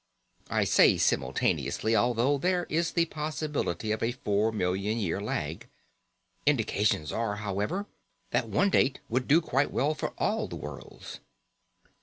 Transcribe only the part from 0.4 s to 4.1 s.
I say simultaneously although there is the possibility of